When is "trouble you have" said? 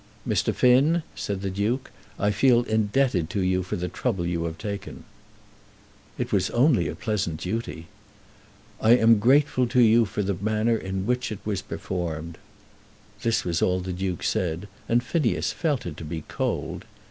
3.87-4.57